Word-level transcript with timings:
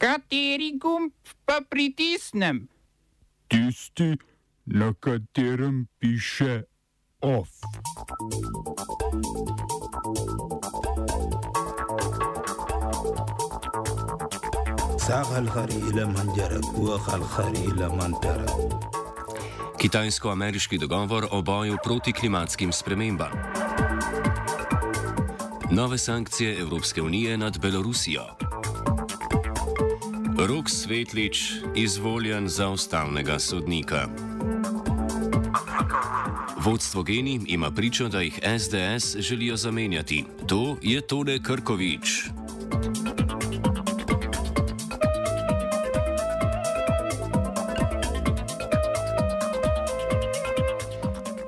Kateri 0.00 0.78
gumb 0.80 1.12
pa 1.44 1.60
pritisnem? 1.60 2.68
Tisti, 3.48 4.16
na 4.64 4.94
katerem 5.00 5.86
piše 5.98 6.62
OF. 7.20 7.48
Kitajsko-ameriški 19.78 20.78
dogovor 20.78 21.26
o 21.30 21.42
boju 21.42 21.76
proti 21.84 22.12
klimatskim 22.12 22.72
spremembam. 22.72 23.32
Nove 25.70 25.98
sankcije 25.98 26.60
Evropske 26.60 27.02
unije 27.02 27.38
nad 27.38 27.58
Belorusijo. 27.58 28.49
Rok 30.46 30.70
Svetlič 30.70 31.52
izvoljen 31.76 32.48
za 32.48 32.68
ustavnega 32.68 33.38
sodnika. 33.38 34.08
Vodstvo 36.64 37.02
Geni 37.02 37.40
ima 37.46 37.70
pričo, 37.70 38.08
da 38.08 38.20
jih 38.20 38.40
SDS 38.58 39.16
želijo 39.18 39.56
zamenjati. 39.56 40.24
To 40.46 40.76
je 40.82 41.00
Tone 41.00 41.42
Krkovič. 41.42 42.22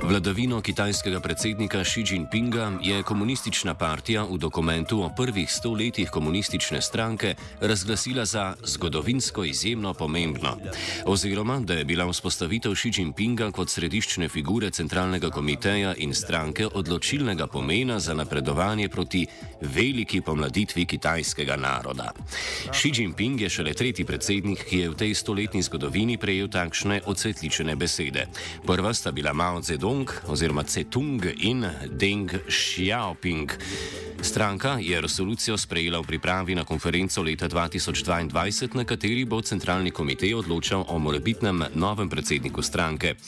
Vladavino 0.03 0.61
kitajskega 0.61 1.21
predsednika 1.21 1.85
Xi 1.85 2.03
Jinpinga 2.11 2.73
je 2.83 3.03
komunistična 3.03 3.75
partija 3.75 4.25
v 4.25 4.39
dokumentu 4.39 5.03
o 5.03 5.11
prvih 5.17 5.53
sto 5.53 5.71
letih 5.73 6.11
komunistične 6.11 6.83
stranke 6.83 7.35
razglasila 7.61 8.25
za 8.25 8.55
zgodovinsko 8.65 9.45
izjemno 9.45 9.95
pomembno. 9.95 10.57
Oziroma, 11.07 11.61
da 11.61 11.75
je 11.75 11.85
bila 11.85 12.07
vzpostavitev 12.11 12.75
Xi 12.75 12.91
Jinpinga 12.97 13.51
kot 13.51 13.71
središčne 13.71 14.29
figure 14.29 14.71
centralnega 14.71 15.31
komiteja 15.31 15.95
in 15.97 16.15
stranke 16.15 16.67
odločilnega 16.67 17.47
pomena 17.47 18.01
za 18.01 18.15
napredovanje 18.15 18.89
proti 18.89 19.27
veliki 19.61 20.21
pomladitvi 20.21 20.85
kitajskega 20.85 21.57
naroda. 21.57 22.13
Xi 22.71 22.91
Jinping 22.95 23.41
je 23.41 23.49
šele 23.49 23.75
tretji 23.75 24.05
predsednik, 24.05 24.65
ki 24.65 24.79
je 24.79 24.91
v 24.91 24.95
tej 24.95 25.15
stoletni 25.15 25.63
zgodovini 25.63 26.19
prejel 26.19 26.49
takšne 26.49 27.01
odsvetličene 27.07 27.77
besede. 27.77 28.27
Prva 28.67 28.95
sta 28.95 29.13
bila 29.13 29.33
Mao 29.33 29.63
Zedong, 29.63 29.92
oziroma 30.27 30.65
Cetung 30.65 31.21
in 31.37 31.69
Deng 31.91 32.31
Xiaoping. 32.49 33.51
Stranka 34.23 34.79
je 34.81 35.01
resolucijo 35.01 35.59
sprejela 35.59 35.99
v 35.99 36.07
pripravi 36.07 36.55
na 36.55 36.65
konferenco 36.65 37.23
leta 37.23 37.49
2022, 37.51 38.79
na 38.79 38.85
kateri 38.87 39.25
bo 39.27 39.43
centralni 39.43 39.91
komitej 39.91 40.35
odločal 40.39 40.87
o 40.89 40.99
morebitnem 40.99 41.75
novem 41.75 42.07
predsedniku 42.07 42.63
stranke. 42.63 43.19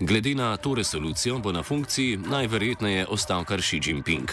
Glede 0.00 0.34
na 0.34 0.56
to 0.56 0.74
resolucijo 0.74 1.38
bo 1.38 1.52
na 1.52 1.62
funkciji 1.62 2.18
najverjetneje 2.26 3.06
ostal 3.06 3.44
kar 3.46 3.62
Xi 3.62 3.78
Jinping. 3.78 4.26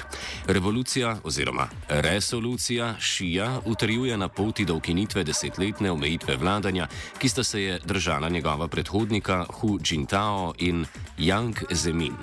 Revolucija 0.49 1.21
oziroma 1.23 1.69
resolucija 1.87 2.95
Xija 2.97 3.61
utrjuje 3.65 4.17
na 4.17 4.27
poti 4.27 4.65
do 4.65 4.75
ukinitve 4.75 5.23
desetletne 5.23 5.91
omejitve 5.91 6.35
vladanja, 6.35 6.87
ki 7.19 7.29
sta 7.29 7.43
se 7.43 7.61
je 7.61 7.79
držala 7.85 8.29
njegova 8.29 8.67
predhodnika 8.67 9.45
Hu 9.61 9.77
Jintao 9.85 10.53
in 10.57 10.85
Yang 11.17 11.69
איזה 11.77 11.93
מין. 11.93 12.15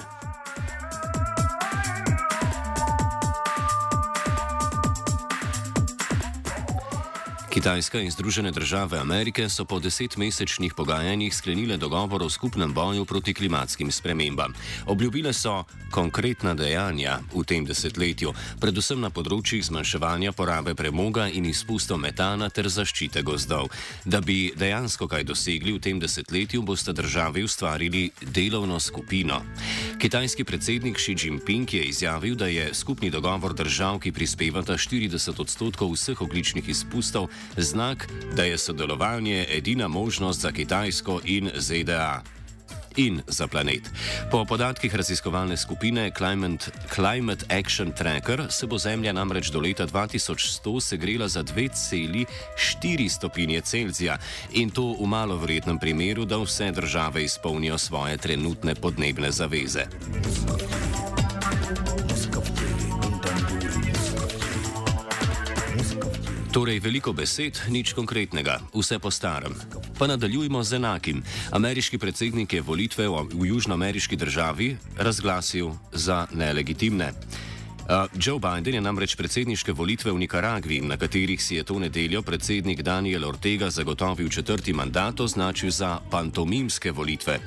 Kitajska 7.64 8.00
in 8.00 8.10
Združene 8.10 8.50
države 8.52 8.98
Amerike 8.98 9.48
so 9.48 9.64
po 9.64 9.80
desetmesečnih 9.80 10.74
pogajanjih 10.76 11.34
sklenile 11.34 11.76
dogovor 11.76 12.22
o 12.22 12.30
skupnem 12.30 12.74
boju 12.74 13.04
proti 13.04 13.34
klimatskim 13.34 13.92
spremembam. 13.92 14.52
Obljubile 14.86 15.32
so 15.32 15.64
konkretna 15.90 16.54
dejanja 16.54 17.18
v 17.34 17.44
tem 17.44 17.64
desetletju, 17.64 18.34
predvsem 18.60 19.00
na 19.00 19.08
področjih 19.08 19.64
zmanjševanja 19.64 20.34
porabe 20.36 20.74
premoga 20.74 21.24
in 21.32 21.46
izpustov 21.48 22.02
metana 22.02 22.50
ter 22.50 22.68
zaščite 22.68 23.22
gozdov. 23.22 23.72
Da 24.04 24.20
bi 24.20 24.52
dejansko 24.52 25.08
kaj 25.08 25.24
dosegli 25.24 25.72
v 25.72 25.80
tem 25.80 26.02
desetletju, 26.02 26.60
boste 26.62 26.92
državi 26.92 27.46
ustvarili 27.48 28.10
delovno 28.20 28.76
skupino. 28.76 29.40
Kitajski 30.02 30.44
predsednik 30.44 31.00
Xi 31.00 31.16
Jinping 31.16 31.72
je 31.72 31.84
izjavil, 31.88 32.36
da 32.36 32.46
je 32.46 32.74
skupni 32.74 33.08
dogovor 33.10 33.54
držav, 33.54 34.02
ki 34.04 34.12
prispevata 34.12 34.76
40 34.76 35.40
odstotkov 35.40 35.96
vseh 35.96 36.20
ogličnih 36.20 36.68
izpustov, 36.68 37.30
znak, 37.56 38.08
da 38.36 38.42
je 38.44 38.58
sodelovanje 38.58 39.46
edina 39.50 39.88
možnost 39.88 40.40
za 40.40 40.52
Kitajsko 40.52 41.20
in 41.24 41.50
ZDA. 41.54 42.22
In 42.96 43.20
za 43.26 43.46
planet. 43.46 43.90
Po 44.30 44.44
podatkih 44.44 44.94
raziskovalne 44.94 45.56
skupine 45.56 46.10
Climate, 46.18 46.70
Climate 46.94 47.58
Action 47.58 47.92
Tracker 47.92 48.46
se 48.50 48.66
bo 48.66 48.78
Zemlja 48.78 49.12
namreč 49.12 49.50
do 49.50 49.60
leta 49.60 49.86
2100 49.86 50.80
segrela 50.80 51.28
za 51.28 51.42
2,4 51.42 53.08
stopinje 53.08 53.60
Celzija 53.60 54.18
in 54.52 54.70
to 54.70 54.94
v 55.00 55.06
malo 55.06 55.36
verjetnem 55.36 55.78
primeru, 55.78 56.24
da 56.24 56.38
vse 56.38 56.70
države 56.70 57.24
izpolnijo 57.24 57.78
svoje 57.78 58.16
trenutne 58.16 58.74
podnebne 58.74 59.30
zaveze. 59.30 59.86
Torej, 66.54 66.78
veliko 66.78 67.10
besed, 67.10 67.58
nič 67.66 67.90
konkretnega, 67.98 68.62
vse 68.70 69.02
po 69.02 69.10
starem. 69.10 69.50
Pa 69.98 70.06
nadaljujmo 70.06 70.62
z 70.62 70.78
enakim. 70.78 71.18
Ameriški 71.50 71.98
predsednik 71.98 72.54
je 72.54 72.62
volitve 72.62 73.08
v 73.10 73.50
južnoameriški 73.50 74.14
državi 74.14 74.76
razglasil 74.94 75.74
za 75.90 76.30
nelegitimne. 76.30 77.10
Uh, 77.84 78.08
Joe 78.16 78.38
Biden 78.38 78.74
je 78.74 78.80
namreč 78.80 79.12
predsedniške 79.12 79.72
volitve 79.72 80.08
v 80.12 80.18
Nikaragvi, 80.18 80.80
na 80.80 80.96
katerih 80.96 81.42
si 81.42 81.60
je 81.60 81.64
to 81.68 81.76
nedeljo 81.78 82.22
predsednik 82.22 82.80
Daniel 82.82 83.28
Ortega 83.28 83.68
zagotovil 83.70 84.28
četrti 84.28 84.72
mandat, 84.72 85.20
označil 85.20 85.70
za 85.70 86.00
pantomimske 86.10 86.92
volitve. 86.92 87.38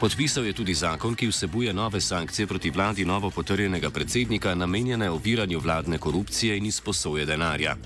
Podpisal 0.00 0.44
je 0.44 0.52
tudi 0.52 0.74
zakon, 0.74 1.14
ki 1.14 1.30
vsebuje 1.32 1.72
nove 1.72 2.00
sankcije 2.00 2.46
proti 2.46 2.70
vladi 2.70 3.04
novo 3.04 3.30
potrjenega 3.30 3.90
predsednika, 3.90 4.54
namenjene 4.54 5.10
oviranju 5.10 5.60
vladne 5.60 5.98
korupcije 5.98 6.56
in 6.56 6.66
izposoje 6.66 7.24
denarja. 7.24 7.76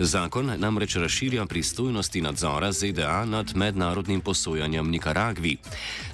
Zakon 0.00 0.50
namreč 0.58 0.96
razširja 0.96 1.46
pristojnosti 1.46 2.20
nadzora 2.20 2.72
ZDA 2.72 3.24
nad 3.24 3.56
mednarodnim 3.56 4.20
posojanjem 4.20 4.90
Nikaragvi. 4.90 5.56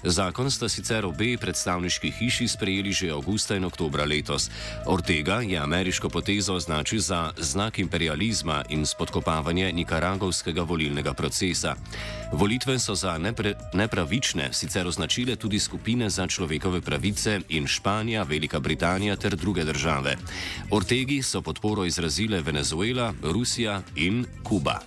Zakon 0.05 0.50
sta 0.50 0.69
sicer 0.69 1.06
obe 1.06 1.37
predstavniški 1.41 2.11
hiši 2.11 2.49
sprejeli 2.49 2.93
že 2.93 3.11
avgusta 3.11 3.56
in 3.56 3.65
oktobra 3.65 4.05
letos. 4.05 4.50
Ortega 4.87 5.45
je 5.50 5.58
ameriško 5.58 6.08
potezo 6.08 6.54
označil 6.54 7.00
za 7.00 7.32
znak 7.36 7.78
imperializma 7.78 8.64
in 8.68 8.86
spodkopavanje 8.86 9.72
nikaragovskega 9.72 10.62
volilnega 10.62 11.14
procesa. 11.14 11.74
Volitve 12.32 12.78
so 12.78 12.94
za 12.94 13.18
nepre, 13.18 13.54
nepravične 13.72 14.52
sicer 14.52 14.86
označile 14.86 15.36
tudi 15.36 15.58
skupine 15.58 16.10
za 16.10 16.26
človekove 16.26 16.80
pravice 16.80 17.40
in 17.48 17.66
Španija, 17.66 18.22
Velika 18.22 18.60
Britanija 18.60 19.16
ter 19.16 19.36
druge 19.36 19.64
države. 19.64 20.16
Ortegi 20.70 21.22
so 21.22 21.42
podporo 21.42 21.84
izrazile 21.84 22.40
Venezuela, 22.40 23.14
Rusija 23.22 23.82
in 23.96 24.24
Kuba. 24.42 24.80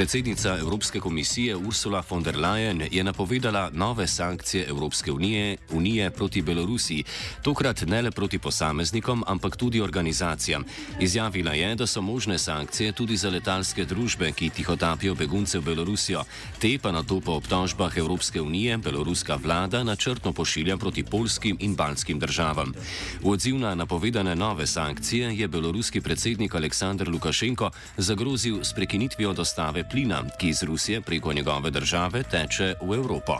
Predsednica 0.00 0.58
Evropske 0.58 1.00
komisije 1.00 1.56
Ursula 1.56 2.02
von 2.10 2.22
der 2.22 2.36
Leyen 2.36 2.88
je 2.90 3.04
napovedala 3.04 3.70
nove 3.72 4.06
sankcije 4.06 4.66
Evropske 4.68 5.12
unije, 5.12 5.56
unije 5.70 6.10
proti 6.10 6.42
Belorusiji, 6.42 7.04
tokrat 7.42 7.82
ne 7.86 8.02
le 8.02 8.10
proti 8.10 8.38
posameznikom, 8.38 9.24
ampak 9.26 9.56
tudi 9.56 9.80
organizacijam. 9.80 10.64
Izjavila 11.00 11.52
je, 11.52 11.74
da 11.74 11.86
so 11.86 12.00
možne 12.00 12.38
sankcije 12.38 12.92
tudi 12.92 13.16
za 13.16 13.30
letalske 13.30 13.84
družbe, 13.84 14.32
ki 14.32 14.50
tihotapijo 14.50 15.14
begunce 15.14 15.58
v 15.58 15.64
Belorusijo. 15.64 16.24
Te 16.58 16.78
pa 16.82 16.92
na 16.92 17.02
to 17.02 17.20
po 17.20 17.32
obtožbah 17.32 17.96
Evropske 17.96 18.40
unije 18.40 18.78
beloruska 18.78 19.36
vlada 19.36 19.84
načrtno 19.84 20.32
pošilja 20.32 20.76
proti 20.76 21.04
polskim 21.04 21.56
in 21.60 21.74
balskim 21.74 22.18
državam. 22.18 22.72
V 23.20 23.28
odziv 23.28 23.58
na 23.58 23.74
napovedane 23.74 24.36
nove 24.36 24.66
sankcije 24.66 25.36
je 25.36 25.48
beloruski 25.48 26.00
predsednik 26.00 26.54
Aleksandr 26.54 27.08
Lukašenko 27.08 27.70
zagrozil 27.96 28.64
s 28.64 28.72
prekinitvijo 28.74 29.32
dostave 29.32 29.89
plina, 29.90 30.22
ki 30.38 30.48
iz 30.48 30.62
Rusije 30.62 31.00
preko 31.00 31.32
njegove 31.32 31.70
države 31.70 32.22
teče 32.22 32.74
v 32.80 32.94
Evropo. 32.94 33.36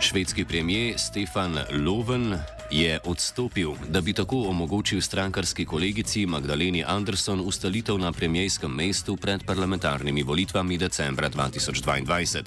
Švedski 0.00 0.44
premijer 0.44 0.94
Stefan 0.98 1.58
Loven 1.86 2.38
je 2.72 2.98
odstopil, 3.04 3.70
da 3.88 4.00
bi 4.00 4.12
tako 4.12 4.48
omogočil 4.48 5.00
strankarski 5.00 5.64
kolegici 5.64 6.26
Magdaleni 6.26 6.84
Anderson 6.86 7.40
ustalitev 7.40 7.98
na 7.98 8.12
premijskem 8.12 8.70
mestu 8.70 9.16
pred 9.16 9.44
parlamentarnimi 9.46 10.22
volitvami 10.22 10.78
decembra 10.78 11.30
2022. 11.30 12.42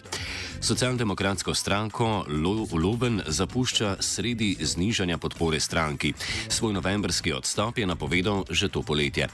Socialdemokratsko 0.62 1.54
stranko 1.54 2.26
Loven 2.72 3.22
zapušča 3.28 3.96
sredi 4.00 4.58
znižanja 4.60 5.18
podpore 5.18 5.60
stranki. 5.60 6.14
Svoj 6.50 6.74
novembrski 6.74 7.34
odstop 7.34 7.78
je 7.78 7.86
napovedal 7.86 8.44
že 8.50 8.70
to 8.70 8.82
poletje. 8.82 9.28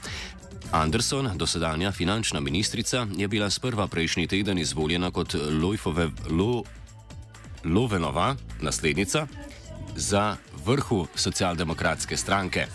Anderson, 0.72 1.30
dosedanja 1.34 1.92
finančna 1.92 2.40
ministrica, 2.40 3.06
je 3.16 3.28
bila 3.28 3.50
sprva 3.50 3.86
prejšnji 3.86 4.26
teden 4.26 4.58
izvoljena 4.58 5.10
kot 5.10 5.34
Lojfove 5.62 6.10
Lo, 6.30 6.62
Lovenova 7.64 8.36
naslednica 8.60 9.26
za 9.96 10.36
vrhu 10.64 11.06
socialdemokratske 11.14 12.16
stranke. 12.16 12.66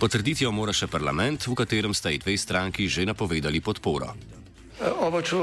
Potrditi 0.00 0.44
jo 0.44 0.52
mora 0.52 0.74
še 0.76 0.90
parlament, 0.90 1.46
v 1.46 1.54
katerem 1.54 1.94
sta 1.94 2.10
ji 2.10 2.22
dve 2.22 2.36
stranki 2.38 2.88
že 2.88 3.06
napovedali 3.06 3.60
podporo. 3.60 4.12
Oba, 5.00 5.22
če, 5.24 5.38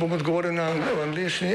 bom 0.00 0.10
odgovoril 0.16 0.56
na 0.56 0.72
angliški. 1.04 1.54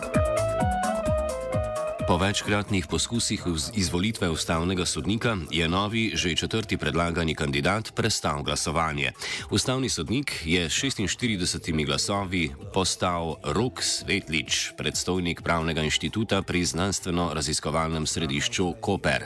Po 2.11 2.17
večkratnih 2.17 2.87
poskusih 2.87 3.43
izvolitve 3.73 4.29
ustavnega 4.29 4.85
sodnika 4.85 5.37
je 5.51 5.67
novi, 5.67 6.11
že 6.13 6.35
četrti 6.35 6.77
predlagani 6.77 7.35
kandidat 7.35 7.91
prestal 7.95 8.43
glasovanje. 8.43 9.11
Ustavni 9.49 9.89
sodnik 9.89 10.33
je 10.45 10.69
s 10.69 10.73
46 10.73 11.85
glasovi 11.85 12.51
postal 12.73 13.35
Rok 13.43 13.83
Svetlič, 13.83 14.71
predstojnik 14.77 15.41
pravnega 15.41 15.81
inštituta 15.81 16.41
pri 16.41 16.65
znanstveno-raziskovalnem 16.65 18.05
središču 18.05 18.73
Koper. 18.81 19.25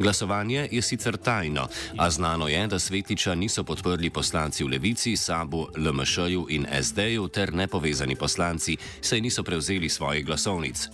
Glasovanje 0.00 0.68
je 0.72 0.82
sicer 0.82 1.16
tajno, 1.16 1.68
a 1.96 2.10
znano 2.10 2.48
je, 2.48 2.66
da 2.66 2.78
Svetliča 2.78 3.34
niso 3.34 3.64
podprli 3.64 4.10
poslanci 4.10 4.64
v 4.64 4.68
Levici, 4.68 5.16
Sabu, 5.16 5.68
LMŠ-ju 5.76 6.46
in 6.50 6.66
SD-ju 6.82 7.28
ter 7.28 7.54
nepovezani 7.54 8.16
poslanci, 8.16 8.76
saj 9.00 9.20
niso 9.20 9.42
prevzeli 9.42 9.88
svojih 9.88 10.26
glasovnic. 10.26 10.88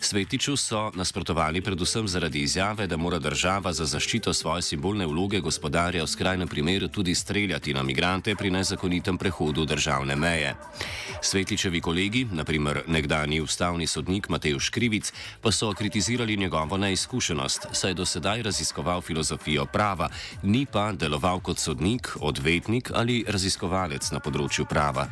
Svetiču 0.00 0.56
so 0.56 0.69
nasprotovali 0.94 1.60
predvsem 1.60 2.08
zaradi 2.08 2.42
izjave, 2.42 2.86
da 2.86 2.96
mora 2.96 3.18
država 3.18 3.72
za 3.72 3.84
zaščito 3.84 4.32
svoje 4.34 4.62
simbolne 4.62 5.06
vloge 5.06 5.40
gospodarja 5.40 6.04
v 6.04 6.06
skrajnem 6.06 6.48
primeru 6.48 6.88
tudi 6.88 7.14
streljati 7.14 7.74
na 7.74 7.82
migrante 7.82 8.34
pri 8.36 8.50
nezakonitem 8.50 9.18
prehodu 9.18 9.64
državne 9.64 10.16
meje. 10.16 10.54
Svetličevi 11.22 11.80
kolegi, 11.80 12.26
naprimer 12.32 12.82
nekdani 12.86 13.40
ustavni 13.40 13.86
sodnik 13.86 14.28
Matej 14.28 14.58
Škrivic, 14.58 15.12
pa 15.40 15.52
so 15.52 15.72
kritizirali 15.72 16.36
njegovo 16.36 16.76
neizkušenost, 16.76 17.66
saj 17.72 17.90
je 17.90 17.94
do 17.94 18.06
sedaj 18.06 18.42
raziskoval 18.42 19.00
filozofijo 19.00 19.66
prava, 19.66 20.08
ni 20.42 20.66
pa 20.66 20.92
deloval 20.92 21.40
kot 21.40 21.58
sodnik, 21.58 22.16
odvetnik 22.20 22.90
ali 22.94 23.24
raziskovalec 23.28 24.10
na 24.10 24.20
področju 24.20 24.64
prava. 24.64 25.08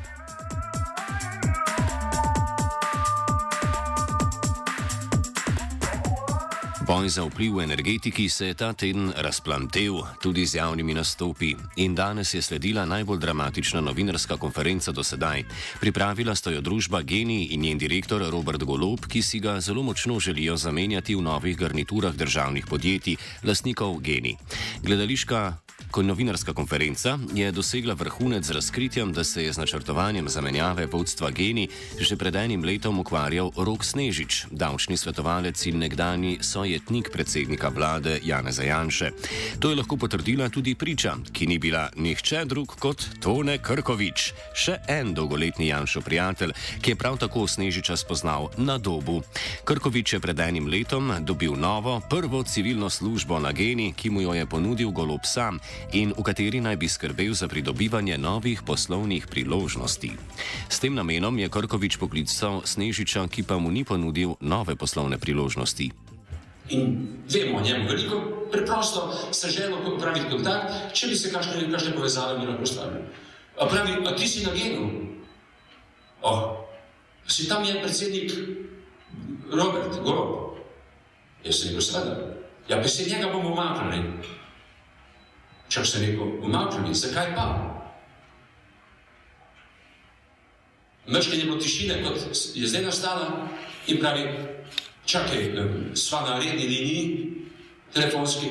Boj 6.89 7.05
za 7.09 7.21
vpliv 7.21 7.61
v 7.61 7.69
energetiki 7.69 8.29
se 8.33 8.47
je 8.49 8.55
ta 8.57 8.73
teden 8.73 9.13
razplantev 9.13 9.93
tudi 10.25 10.47
z 10.47 10.57
javnimi 10.57 10.95
nastopi 10.97 11.53
in 11.77 11.95
danes 11.95 12.33
je 12.35 12.41
sledila 12.43 12.87
najbolj 12.89 13.19
dramatična 13.19 13.81
novinarska 13.81 14.37
konferenca 14.41 14.93
do 14.93 15.05
sedaj. 15.05 15.45
Pripravila 15.81 16.35
sta 16.35 16.51
jo 16.51 16.65
družba 16.65 17.03
Geni 17.03 17.53
in 17.53 17.61
njen 17.61 17.79
direktor 17.79 18.25
Robert 18.33 18.65
Golob, 18.65 19.05
ki 19.05 19.23
si 19.23 19.41
ga 19.41 19.61
zelo 19.61 19.83
močno 19.83 20.17
želijo 20.21 20.57
zamenjati 20.57 21.15
v 21.15 21.23
novih 21.23 21.57
garniturah 21.59 22.15
državnih 22.15 22.67
podjetij, 22.67 23.17
lastnikov 23.45 24.01
Geni. 24.01 24.37
Gledališka 24.83 25.68
novinarska 25.97 26.53
konferenca 26.53 27.19
je 27.35 27.53
dosegla 27.53 27.95
vrhunec 27.95 28.45
z 28.45 28.51
razkritjem, 28.51 29.13
da 29.13 29.25
se 29.25 29.45
je 29.45 29.53
z 29.53 29.59
načrtovanjem 29.59 30.29
zamenjave 30.29 30.87
vodstva 30.87 31.31
Geni 31.31 31.69
že 31.99 32.17
pred 32.17 32.37
enim 32.37 32.65
letom 32.65 32.99
ukvarjal 32.99 33.51
Rok 33.57 33.85
Snežič, 33.85 34.47
davčni 34.51 34.97
svetovalec 34.97 35.67
in 35.67 35.79
nekdani 35.79 36.39
sojetnik 36.41 37.11
predsednika 37.13 37.69
vlade 37.69 38.21
Janeza 38.25 38.63
Janše. 38.63 39.11
To 39.59 39.71
je 39.71 39.77
lahko 39.77 39.97
potrdila 39.97 40.49
tudi 40.49 40.75
priča, 40.75 41.17
ki 41.33 41.47
ni 41.47 41.59
bila 41.59 41.89
nihče 41.97 42.45
drug 42.45 42.77
kot 42.79 43.09
Tone 43.21 43.59
Krkovič, 43.59 44.33
še 44.55 44.79
en 44.89 45.15
dolgoletni 45.15 45.69
Janšo 45.69 46.01
prijatelj, 46.01 46.53
ki 46.83 46.91
je 46.91 46.97
prav 46.97 47.19
tako 47.19 47.47
Snežiča 47.47 47.97
spoznal 47.97 48.51
na 48.57 48.79
dobu. 48.79 49.23
Krkovič 49.65 50.13
je 50.13 50.21
pred 50.21 50.41
enim 50.41 50.69
letom 50.69 51.13
dobil 51.21 51.57
novo, 51.57 52.01
prvo 52.11 52.43
civilno 52.43 52.91
službo 52.91 53.39
na 53.41 53.53
Geni, 53.53 53.93
ki 53.93 54.11
mu 54.11 54.23
jo 54.23 54.35
je 54.35 54.47
ponudil 54.47 54.91
golob 54.91 55.25
sam 55.25 55.59
in 55.93 56.13
v 56.13 56.23
kateri 56.23 56.61
naj 56.61 56.77
bi 56.77 56.89
skrbel 56.89 57.33
za 57.33 57.49
pridobivanje 57.49 58.19
novih 58.19 58.63
poslovnih 58.63 59.27
priložnosti. 59.27 60.13
S 60.69 60.77
tem 60.81 60.95
namenom 60.95 61.39
je 61.39 61.49
Krkovič 61.49 61.97
poklical 61.97 62.63
Snežiča, 62.65 63.25
ki 63.29 63.43
pa 63.43 63.57
mu 63.57 63.73
ni 63.73 63.85
ponudil 63.85 64.37
nove 64.41 64.77
poslovne 64.77 65.17
priložnosti. 65.17 65.91
In 66.69 67.09
vemo 67.25 67.59
o 67.59 67.65
njem 67.65 67.89
veliko, 67.89 68.49
preprosto 68.53 69.13
se 69.33 69.49
želimo 69.51 69.81
popraviti 69.85 70.29
kontakt, 70.29 70.93
če 70.93 71.09
bi 71.09 71.17
se 71.17 71.33
kakšne, 71.33 71.71
kakšne 71.73 71.97
povezave 71.97 72.39
mi 72.39 72.47
lahko 72.47 72.67
stavili. 72.67 73.09
A 73.57 73.67
pravi, 73.67 74.05
a 74.05 74.17
ti 74.17 74.29
si 74.29 74.45
na 74.45 74.53
genu? 74.53 74.91
O, 76.23 76.33
si 77.27 77.49
tam 77.49 77.65
je 77.65 77.81
predsednik 77.81 78.33
Robert 79.53 79.97
Golob. 80.05 80.61
Jaz 81.45 81.63
sem 81.63 81.73
rekel, 81.73 81.83
seveda. 81.83 82.37
Ja, 82.69 82.83
pa 82.83 82.89
se 82.89 83.09
njega 83.09 83.33
bomo 83.33 83.53
umaknili. 83.53 84.03
Čak 85.69 85.87
se 85.87 85.99
rekel, 86.01 86.41
umaknili, 86.43 86.95
zakaj 86.95 87.35
pa? 87.37 87.47
Je 91.09 91.45
bilo 91.45 91.57
tišine, 91.57 92.03
kot 92.03 92.17
je 92.55 92.69
zdaj 92.69 92.83
nastala 92.83 93.49
in 93.87 94.01
pravi, 94.01 94.25
čakaj, 95.05 95.57
sva 95.95 96.21
na 96.21 96.39
redni 96.39 96.69
liniji, 96.69 97.33
telefonski, 97.95 98.47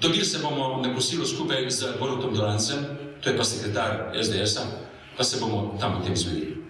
dobili 0.00 0.24
se 0.24 0.38
bomo 0.38 0.82
na 0.82 0.94
kosilo 0.94 1.26
skupaj 1.26 1.70
z 1.70 1.98
Borutom 1.98 2.34
Dolancem, 2.34 2.78
to 3.20 3.30
je 3.30 3.36
pa 3.36 3.44
sekretar 3.44 4.14
SDS-a, 4.22 4.66
pa 5.16 5.24
se 5.24 5.40
bomo 5.40 5.78
tam 5.80 5.98
o 5.98 6.04
tem 6.04 6.16
zvedili. 6.16 6.62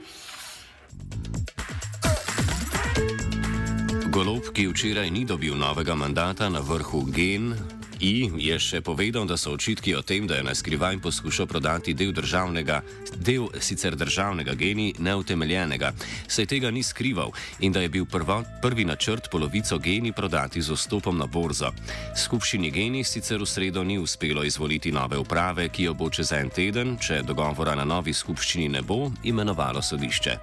Golob, 4.13 4.53
ki 4.53 4.69
včeraj 4.69 5.11
ni 5.11 5.25
dobil 5.25 5.57
novega 5.57 5.95
mandata 5.95 6.49
na 6.49 6.61
vrhu 6.61 7.05
Gen, 7.09 7.57
I 8.03 8.27
je 8.35 8.57
še 8.59 8.81
povedal, 8.83 9.29
da 9.31 9.37
so 9.39 9.53
očitki 9.55 9.95
o 9.95 10.03
tem, 10.03 10.27
da 10.27 10.35
je 10.35 10.43
na 10.43 10.55
skrivaj 10.59 10.99
poskušal 10.99 11.47
prodati 11.47 11.95
del 11.95 12.11
državnega, 12.11 12.81
del 13.15 13.47
sicer 13.63 13.95
državnega 13.95 14.57
geni, 14.59 14.89
neutemeljenega. 14.99 15.93
Saj 16.27 16.49
tega 16.51 16.73
ni 16.75 16.83
skrival 16.83 17.31
in 17.63 17.71
da 17.71 17.85
je 17.85 17.93
bil 17.95 18.07
prvo, 18.11 18.41
prvi 18.63 18.85
načrt 18.85 19.31
polovico 19.31 19.79
geni 19.79 20.11
prodati 20.13 20.63
z 20.63 20.75
vstopom 20.75 21.15
na 21.15 21.31
borzo. 21.31 21.71
Skupščini 22.19 22.73
geni 22.75 23.05
sicer 23.07 23.39
v 23.39 23.47
sredo 23.47 23.87
ni 23.87 24.01
uspelo 24.03 24.43
izvoliti 24.43 24.91
nove 24.91 25.23
uprave, 25.23 25.69
ki 25.71 25.87
jo 25.87 25.95
bo 25.95 26.11
čez 26.11 26.35
en 26.35 26.51
teden, 26.51 26.97
če 26.99 27.23
dogovora 27.23 27.77
na 27.79 27.87
novi 27.87 28.11
skupščini 28.11 28.67
ne 28.69 28.83
bo, 28.83 29.13
imenovalo 29.23 29.79
sodišče. 29.79 30.37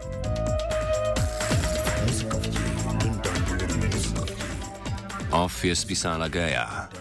Off 5.36 5.64
je 5.64 5.76
spisala 5.76 6.32
Geja. 6.32 6.99